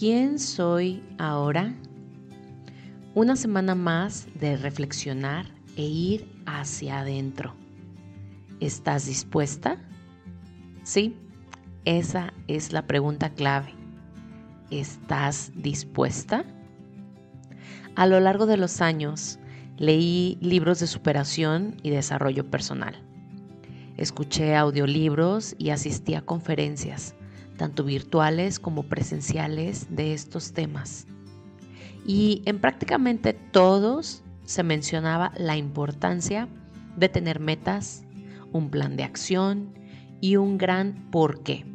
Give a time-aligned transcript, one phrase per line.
[0.00, 1.74] ¿Quién soy ahora?
[3.14, 5.44] Una semana más de reflexionar
[5.76, 7.54] e ir hacia adentro.
[8.60, 9.76] ¿Estás dispuesta?
[10.84, 11.18] Sí,
[11.84, 13.74] esa es la pregunta clave.
[14.70, 16.46] ¿Estás dispuesta?
[17.94, 19.38] A lo largo de los años
[19.76, 22.94] leí libros de superación y desarrollo personal.
[23.98, 27.14] Escuché audiolibros y asistí a conferencias,
[27.60, 31.06] tanto virtuales como presenciales, de estos temas.
[32.06, 36.48] Y en prácticamente todos se mencionaba la importancia
[36.96, 38.02] de tener metas,
[38.50, 39.74] un plan de acción
[40.22, 41.66] y un gran porqué,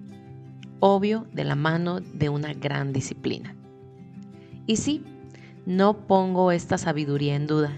[0.80, 3.56] obvio de la mano de una gran disciplina.
[4.66, 5.04] Y sí,
[5.68, 7.78] no pongo esta sabiduría en duda,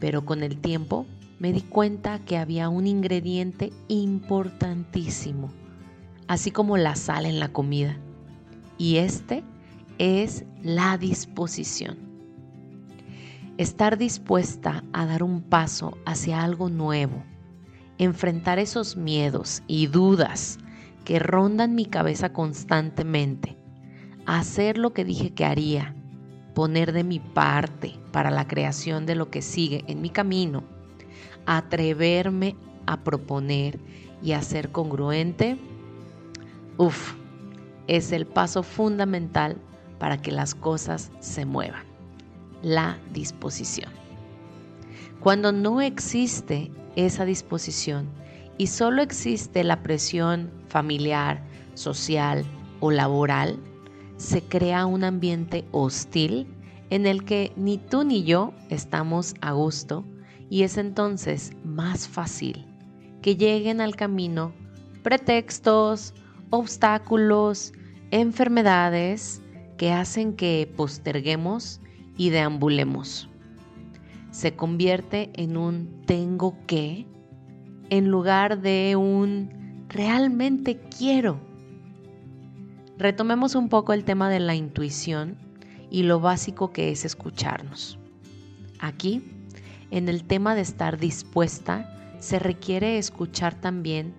[0.00, 1.06] pero con el tiempo
[1.38, 5.52] me di cuenta que había un ingrediente importantísimo,
[6.28, 7.96] así como la sal en la comida,
[8.78, 9.44] y este
[9.98, 11.98] es la disposición.
[13.58, 17.22] Estar dispuesta a dar un paso hacia algo nuevo,
[17.98, 20.58] enfrentar esos miedos y dudas
[21.04, 23.56] que rondan mi cabeza constantemente,
[24.26, 25.94] hacer lo que dije que haría,
[26.54, 30.64] poner de mi parte para la creación de lo que sigue en mi camino,
[31.46, 33.78] atreverme a proponer
[34.22, 35.58] y a ser congruente,
[36.78, 37.14] uff,
[37.86, 39.56] es el paso fundamental
[39.98, 41.84] para que las cosas se muevan.
[42.62, 43.90] La disposición.
[45.20, 48.08] Cuando no existe esa disposición
[48.58, 51.42] y solo existe la presión familiar,
[51.74, 52.44] social
[52.80, 53.58] o laboral,
[54.16, 56.46] se crea un ambiente hostil
[56.90, 60.04] en el que ni tú ni yo estamos a gusto
[60.48, 62.64] y es entonces más fácil
[63.20, 64.52] que lleguen al camino
[65.02, 66.14] pretextos,
[66.50, 67.72] obstáculos,
[68.10, 69.42] enfermedades
[69.76, 71.80] que hacen que posterguemos
[72.16, 73.28] y deambulemos.
[74.30, 77.06] Se convierte en un tengo que
[77.90, 81.40] en lugar de un realmente quiero.
[82.98, 85.36] Retomemos un poco el tema de la intuición
[85.90, 87.98] y lo básico que es escucharnos.
[88.78, 89.22] Aquí,
[89.90, 94.14] en el tema de estar dispuesta, se requiere escuchar también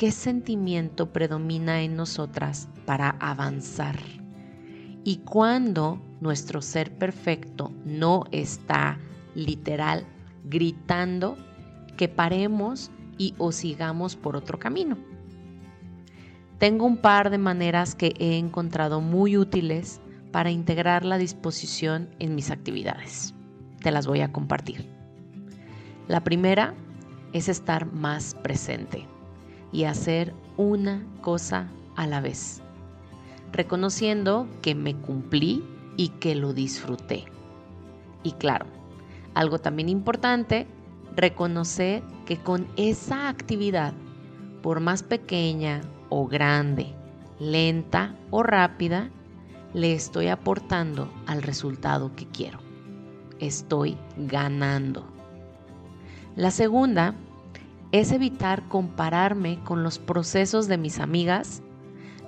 [0.00, 3.98] qué sentimiento predomina en nosotras para avanzar.
[5.04, 8.98] Y cuando nuestro ser perfecto no está
[9.34, 10.06] literal
[10.44, 11.36] gritando,
[11.98, 14.96] que paremos y o sigamos por otro camino.
[16.56, 20.00] Tengo un par de maneras que he encontrado muy útiles
[20.32, 23.34] para integrar la disposición en mis actividades.
[23.82, 24.88] Te las voy a compartir.
[26.08, 26.74] La primera
[27.34, 29.09] es estar más presente
[29.72, 32.62] y hacer una cosa a la vez
[33.52, 35.64] reconociendo que me cumplí
[35.96, 37.24] y que lo disfruté.
[38.22, 38.66] Y claro,
[39.34, 40.66] algo también importante,
[41.16, 43.92] reconocer que con esa actividad,
[44.62, 46.94] por más pequeña o grande,
[47.38, 49.10] lenta o rápida,
[49.72, 52.58] le estoy aportando al resultado que quiero.
[53.38, 55.04] Estoy ganando.
[56.36, 57.14] La segunda
[57.92, 61.62] es evitar compararme con los procesos de mis amigas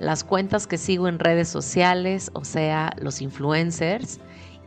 [0.03, 4.19] las cuentas que sigo en redes sociales, o sea, los influencers,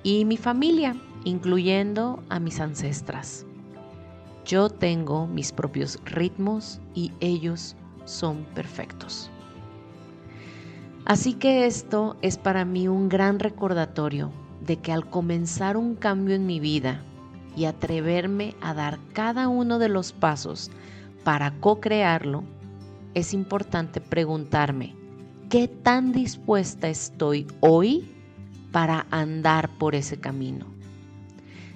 [0.01, 0.95] y mi familia,
[1.25, 3.45] incluyendo a mis ancestras.
[4.45, 7.75] Yo tengo mis propios ritmos y ellos
[8.05, 9.29] son perfectos.
[11.03, 14.31] Así que esto es para mí un gran recordatorio
[14.65, 17.03] de que al comenzar un cambio en mi vida
[17.55, 20.71] y atreverme a dar cada uno de los pasos
[21.23, 22.43] para co-crearlo,
[23.13, 24.95] es importante preguntarme,
[25.49, 28.11] ¿Qué tan dispuesta estoy hoy
[28.71, 30.65] para andar por ese camino?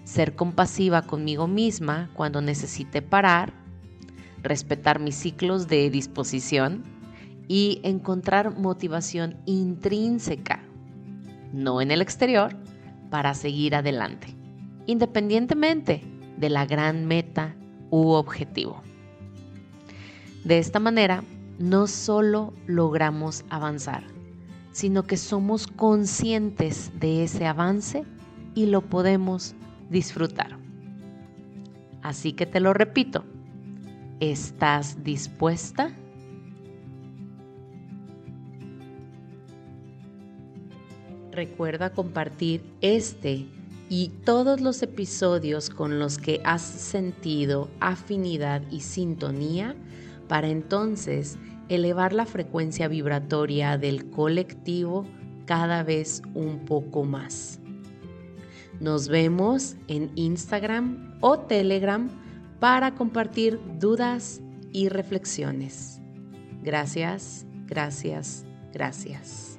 [0.03, 3.53] Ser compasiva conmigo misma cuando necesite parar,
[4.41, 6.84] respetar mis ciclos de disposición
[7.47, 10.63] y encontrar motivación intrínseca,
[11.54, 12.57] no en el exterior,
[13.12, 14.36] para seguir adelante,
[14.89, 16.01] independientemente
[16.38, 17.56] de la gran meta
[17.91, 18.81] u objetivo.
[20.44, 21.24] De esta manera,
[21.59, 24.03] no solo logramos avanzar,
[24.71, 28.03] sino que somos conscientes de ese avance
[28.56, 29.53] y lo podemos
[29.91, 30.57] disfrutar.
[32.01, 33.25] Así que te lo repito,
[34.19, 35.92] ¿estás dispuesta?
[41.31, 43.45] Recuerda compartir este
[43.89, 49.75] y todos los episodios con los que has sentido afinidad y sintonía
[50.27, 51.38] para entonces
[51.69, 55.06] elevar la frecuencia vibratoria del colectivo
[55.45, 57.59] cada vez un poco más.
[58.80, 62.09] Nos vemos en Instagram o Telegram
[62.59, 66.00] para compartir dudas y reflexiones.
[66.62, 69.58] Gracias, gracias, gracias.